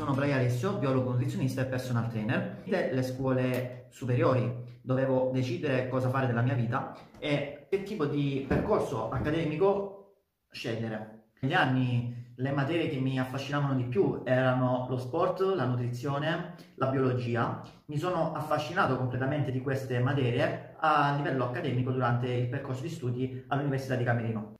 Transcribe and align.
sono 0.00 0.14
Brai 0.14 0.32
Alessio, 0.32 0.78
biologo 0.78 1.10
nutrizionista 1.10 1.60
e 1.60 1.66
personal 1.66 2.08
trainer. 2.08 2.62
Le 2.64 3.02
scuole 3.02 3.86
superiori 3.90 4.50
dovevo 4.80 5.30
decidere 5.30 5.90
cosa 5.90 6.08
fare 6.08 6.26
della 6.26 6.40
mia 6.40 6.54
vita 6.54 6.96
e 7.18 7.66
che 7.68 7.82
tipo 7.82 8.06
di 8.06 8.46
percorso 8.48 9.10
accademico 9.10 10.14
scegliere. 10.50 11.32
Negli 11.40 11.52
anni 11.52 12.32
le 12.34 12.50
materie 12.52 12.88
che 12.88 12.96
mi 12.96 13.20
affascinavano 13.20 13.74
di 13.74 13.84
più 13.84 14.22
erano 14.24 14.86
lo 14.88 14.96
sport, 14.96 15.40
la 15.54 15.66
nutrizione, 15.66 16.54
la 16.76 16.86
biologia. 16.86 17.62
Mi 17.86 17.98
sono 17.98 18.32
affascinato 18.32 18.96
completamente 18.96 19.50
di 19.50 19.60
queste 19.60 19.98
materie 19.98 20.76
a 20.78 21.14
livello 21.14 21.44
accademico 21.44 21.92
durante 21.92 22.26
il 22.26 22.48
percorso 22.48 22.80
di 22.80 22.88
studi 22.88 23.44
all'Università 23.48 23.96
di 23.96 24.04
Camerino. 24.04 24.54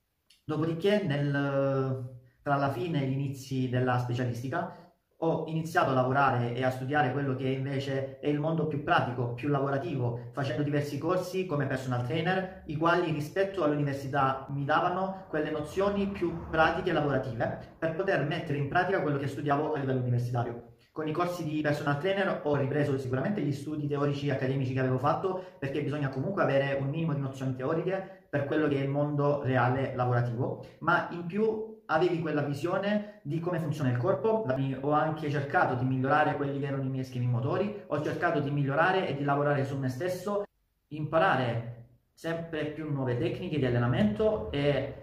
Dopodiché, 0.45 1.01
nel, 1.03 2.20
tra 2.41 2.55
la 2.55 2.71
fine 2.71 3.03
e 3.03 3.07
gli 3.07 3.13
inizi 3.13 3.69
della 3.69 3.99
specialistica, 3.99 4.81
ho 5.23 5.43
iniziato 5.47 5.91
a 5.91 5.93
lavorare 5.93 6.55
e 6.55 6.63
a 6.63 6.71
studiare 6.71 7.11
quello 7.11 7.35
che 7.35 7.47
invece 7.47 8.19
è 8.19 8.27
il 8.27 8.39
mondo 8.39 8.65
più 8.65 8.83
pratico, 8.83 9.33
più 9.33 9.49
lavorativo, 9.49 10.29
facendo 10.31 10.63
diversi 10.63 10.97
corsi 10.97 11.45
come 11.45 11.67
personal 11.67 12.05
trainer, 12.05 12.63
i 12.65 12.75
quali 12.75 13.11
rispetto 13.11 13.63
all'università 13.63 14.47
mi 14.49 14.65
davano 14.65 15.25
quelle 15.29 15.51
nozioni 15.51 16.07
più 16.07 16.49
pratiche 16.49 16.89
e 16.89 16.93
lavorative 16.93 17.75
per 17.77 17.93
poter 17.93 18.25
mettere 18.25 18.57
in 18.57 18.67
pratica 18.67 19.01
quello 19.01 19.19
che 19.19 19.27
studiavo 19.27 19.73
a 19.73 19.79
livello 19.79 20.01
universitario. 20.01 20.69
Con 20.91 21.07
i 21.07 21.13
corsi 21.13 21.43
di 21.43 21.61
personal 21.61 21.99
trainer 21.99 22.41
ho 22.43 22.55
ripreso 22.55 22.97
sicuramente 22.97 23.41
gli 23.41 23.53
studi 23.53 23.87
teorici 23.87 24.27
e 24.27 24.31
accademici 24.31 24.73
che 24.73 24.79
avevo 24.79 24.97
fatto 24.97 25.53
perché 25.59 25.83
bisogna 25.83 26.09
comunque 26.09 26.41
avere 26.41 26.77
un 26.81 26.89
minimo 26.89 27.13
di 27.13 27.21
nozioni 27.21 27.55
teoriche 27.55 28.25
per 28.29 28.45
quello 28.45 28.67
che 28.67 28.77
è 28.77 28.81
il 28.81 28.89
mondo 28.89 29.41
reale 29.43 29.93
lavorativo, 29.95 30.65
ma 30.79 31.07
in 31.11 31.27
più 31.27 31.80
avevi 31.91 32.19
quella 32.19 32.41
visione 32.41 33.19
di 33.21 33.39
come 33.39 33.59
funziona 33.59 33.89
il 33.89 33.97
corpo, 33.97 34.45
ho 34.81 34.91
anche 34.91 35.29
cercato 35.29 35.75
di 35.75 35.85
migliorare 35.85 36.35
quelli 36.35 36.59
che 36.59 36.65
erano 36.65 36.83
i 36.83 36.89
miei 36.89 37.03
schemi 37.03 37.27
motori, 37.27 37.83
ho 37.87 38.01
cercato 38.01 38.39
di 38.39 38.49
migliorare 38.49 39.07
e 39.07 39.15
di 39.15 39.23
lavorare 39.23 39.65
su 39.65 39.77
me 39.77 39.89
stesso, 39.89 40.45
imparare 40.87 41.85
sempre 42.13 42.67
più 42.67 42.91
nuove 42.91 43.17
tecniche 43.17 43.57
di 43.57 43.65
allenamento 43.65 44.51
e 44.51 44.95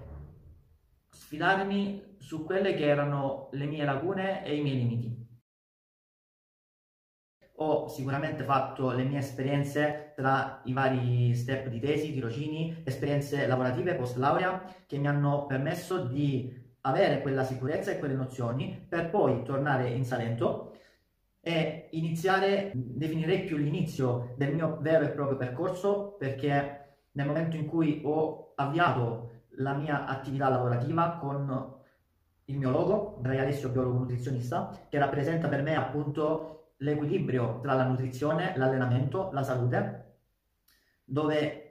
sfidarmi 1.11 2.17
su 2.19 2.45
quelle 2.45 2.75
che 2.75 2.87
erano 2.87 3.49
le 3.53 3.67
mie 3.67 3.85
lacune 3.85 4.45
e 4.45 4.57
i 4.57 4.63
miei 4.63 4.77
limiti. 4.77 5.27
Ho 7.61 7.89
sicuramente 7.89 8.45
fatto 8.45 8.93
le 8.93 9.03
mie 9.03 9.19
esperienze 9.19 10.13
tra 10.15 10.63
i 10.65 10.73
vari 10.73 11.35
step 11.35 11.67
di 11.67 11.81
tesi, 11.81 12.13
tirocini, 12.13 12.83
esperienze 12.85 13.47
lavorative 13.47 13.97
post 13.97 14.17
laurea 14.17 14.63
che 14.87 14.97
mi 14.97 15.09
hanno 15.09 15.45
permesso 15.47 16.05
di 16.05 16.67
avere 16.89 17.21
quella 17.21 17.45
sicurezza 17.45 17.91
e 17.91 17.99
quelle 17.99 18.15
nozioni 18.15 18.85
per 18.89 19.11
poi 19.11 19.43
tornare 19.43 19.91
in 19.91 20.05
Salento 20.05 20.73
e 21.41 21.89
iniziare, 21.93 22.73
definirei 22.75 23.45
più 23.45 23.57
l'inizio 23.57 24.35
del 24.37 24.55
mio 24.55 24.79
vero 24.81 25.05
e 25.05 25.11
proprio 25.11 25.37
percorso 25.37 26.17
perché 26.19 26.87
nel 27.13 27.27
momento 27.27 27.57
in 27.57 27.67
cui 27.67 28.03
ho 28.05 28.53
avviato 28.57 29.31
la 29.59 29.75
mia 29.75 30.07
attività 30.07 30.49
lavorativa 30.49 31.19
con 31.21 31.77
il 32.47 32.57
mio 32.57 32.71
logo, 32.71 33.19
Brai 33.21 33.39
Alessio 33.39 33.69
Biologo 33.69 33.99
Nutrizionista, 33.99 34.71
che 34.89 34.99
rappresenta 34.99 35.49
per 35.49 35.63
me 35.63 35.77
appunto 35.77 36.73
l'equilibrio 36.79 37.61
tra 37.61 37.75
la 37.75 37.85
nutrizione, 37.85 38.55
l'allenamento, 38.57 39.31
la 39.33 39.43
salute, 39.43 40.17
dove 41.05 41.68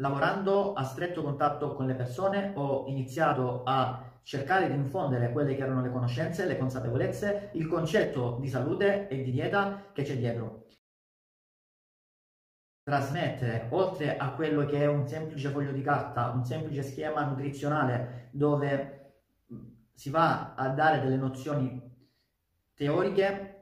lavorando 0.00 0.72
a 0.72 0.82
stretto 0.82 1.22
contatto 1.22 1.74
con 1.74 1.86
le 1.86 1.94
persone 1.94 2.52
ho 2.56 2.86
iniziato 2.88 3.62
a 3.64 4.18
cercare 4.22 4.68
di 4.68 4.74
infondere 4.74 5.30
quelle 5.30 5.54
che 5.54 5.62
erano 5.62 5.82
le 5.82 5.90
conoscenze, 5.90 6.46
le 6.46 6.58
consapevolezze, 6.58 7.50
il 7.54 7.66
concetto 7.68 8.38
di 8.40 8.48
salute 8.48 9.08
e 9.08 9.22
di 9.22 9.30
dieta 9.30 9.90
che 9.92 10.02
c'è 10.02 10.16
dietro. 10.16 10.66
Trasmettere, 12.82 13.68
oltre 13.70 14.16
a 14.16 14.32
quello 14.32 14.64
che 14.64 14.80
è 14.80 14.86
un 14.86 15.06
semplice 15.06 15.50
foglio 15.50 15.72
di 15.72 15.82
carta, 15.82 16.30
un 16.30 16.44
semplice 16.44 16.82
schema 16.82 17.24
nutrizionale 17.24 18.28
dove 18.32 18.96
si 19.94 20.10
va 20.10 20.54
a 20.54 20.68
dare 20.70 21.00
delle 21.00 21.16
nozioni 21.16 21.88
teoriche 22.74 23.59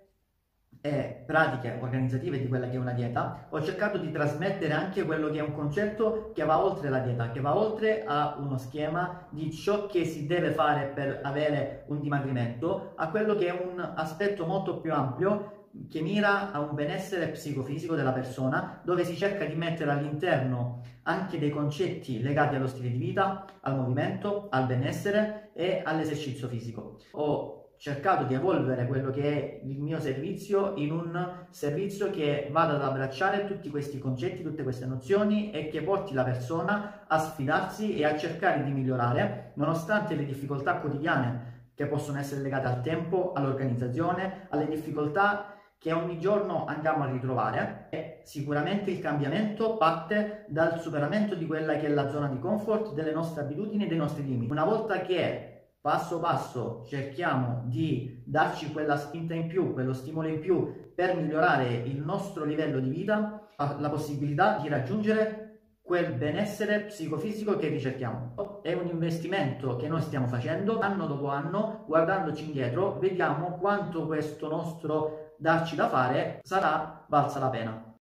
e 0.80 1.22
pratiche 1.26 1.78
organizzative 1.80 2.38
di 2.38 2.48
quella 2.48 2.68
che 2.68 2.76
è 2.76 2.78
una 2.78 2.92
dieta, 2.92 3.46
ho 3.50 3.62
cercato 3.62 3.98
di 3.98 4.10
trasmettere 4.10 4.72
anche 4.72 5.04
quello 5.04 5.30
che 5.30 5.38
è 5.38 5.42
un 5.42 5.52
concetto 5.52 6.30
che 6.34 6.44
va 6.44 6.64
oltre 6.64 6.88
la 6.88 7.00
dieta, 7.00 7.30
che 7.30 7.40
va 7.40 7.56
oltre 7.56 8.04
a 8.04 8.36
uno 8.38 8.58
schema 8.58 9.26
di 9.30 9.52
ciò 9.52 9.86
che 9.86 10.04
si 10.04 10.26
deve 10.26 10.50
fare 10.50 10.86
per 10.86 11.20
avere 11.22 11.84
un 11.88 12.00
dimagrimento, 12.00 12.92
a 12.96 13.08
quello 13.10 13.34
che 13.34 13.48
è 13.48 13.50
un 13.50 13.80
aspetto 13.80 14.46
molto 14.46 14.78
più 14.78 14.92
ampio 14.92 15.56
che 15.90 16.00
mira 16.00 16.50
a 16.50 16.60
un 16.60 16.74
benessere 16.74 17.28
psicofisico 17.28 17.94
della 17.94 18.12
persona, 18.12 18.80
dove 18.82 19.04
si 19.04 19.16
cerca 19.16 19.44
di 19.44 19.54
mettere 19.54 19.90
all'interno 19.90 20.82
anche 21.02 21.38
dei 21.38 21.50
concetti 21.50 22.20
legati 22.20 22.56
allo 22.56 22.66
stile 22.66 22.90
di 22.90 22.98
vita, 22.98 23.44
al 23.60 23.76
movimento, 23.76 24.48
al 24.50 24.66
benessere 24.66 25.50
e 25.54 25.82
all'esercizio 25.84 26.48
fisico. 26.48 26.98
Ho 27.12 27.67
cercato 27.78 28.24
di 28.24 28.34
evolvere 28.34 28.86
quello 28.86 29.10
che 29.10 29.22
è 29.22 29.60
il 29.64 29.78
mio 29.78 30.00
servizio 30.00 30.74
in 30.76 30.90
un 30.90 31.46
servizio 31.50 32.10
che 32.10 32.48
vada 32.50 32.74
ad 32.74 32.82
abbracciare 32.82 33.46
tutti 33.46 33.70
questi 33.70 33.98
concetti, 33.98 34.42
tutte 34.42 34.64
queste 34.64 34.84
nozioni 34.84 35.52
e 35.52 35.68
che 35.68 35.82
porti 35.82 36.12
la 36.12 36.24
persona 36.24 37.04
a 37.06 37.18
sfidarsi 37.18 37.96
e 37.96 38.04
a 38.04 38.16
cercare 38.16 38.64
di 38.64 38.72
migliorare 38.72 39.52
nonostante 39.54 40.16
le 40.16 40.24
difficoltà 40.24 40.74
quotidiane 40.78 41.70
che 41.74 41.86
possono 41.86 42.18
essere 42.18 42.42
legate 42.42 42.66
al 42.66 42.82
tempo, 42.82 43.32
all'organizzazione, 43.32 44.48
alle 44.50 44.66
difficoltà 44.66 45.54
che 45.78 45.92
ogni 45.92 46.18
giorno 46.18 46.64
andiamo 46.66 47.04
a 47.04 47.10
ritrovare 47.10 47.86
e 47.90 48.20
sicuramente 48.24 48.90
il 48.90 48.98
cambiamento 48.98 49.76
parte 49.76 50.44
dal 50.48 50.80
superamento 50.80 51.36
di 51.36 51.46
quella 51.46 51.76
che 51.76 51.86
è 51.86 51.90
la 51.90 52.08
zona 52.08 52.26
di 52.26 52.40
comfort 52.40 52.94
delle 52.94 53.12
nostre 53.12 53.42
abitudini 53.42 53.84
e 53.84 53.86
dei 53.86 53.96
nostri 53.96 54.24
limiti. 54.24 54.50
Una 54.50 54.64
volta 54.64 55.02
che 55.02 55.57
passo 55.88 56.20
passo 56.20 56.84
cerchiamo 56.86 57.62
di 57.64 58.22
darci 58.26 58.72
quella 58.72 58.98
spinta 58.98 59.32
in 59.32 59.46
più, 59.46 59.72
quello 59.72 59.94
stimolo 59.94 60.28
in 60.28 60.38
più 60.38 60.92
per 60.94 61.16
migliorare 61.16 61.66
il 61.76 61.96
nostro 62.02 62.44
livello 62.44 62.78
di 62.78 62.90
vita, 62.90 63.48
la 63.56 63.88
possibilità 63.88 64.58
di 64.58 64.68
raggiungere 64.68 65.76
quel 65.80 66.12
benessere 66.12 66.80
psicofisico 66.80 67.56
che 67.56 67.68
ricerchiamo. 67.68 68.60
È 68.60 68.74
un 68.74 68.88
investimento 68.88 69.76
che 69.76 69.88
noi 69.88 70.02
stiamo 70.02 70.26
facendo 70.26 70.78
anno 70.78 71.06
dopo 71.06 71.28
anno, 71.28 71.84
guardandoci 71.86 72.44
indietro, 72.44 72.98
vediamo 72.98 73.56
quanto 73.56 74.04
questo 74.04 74.46
nostro 74.46 75.36
darci 75.38 75.74
da 75.74 75.88
fare 75.88 76.40
sarà 76.42 77.06
valsa 77.08 77.38
la 77.38 77.48
pena. 77.48 77.97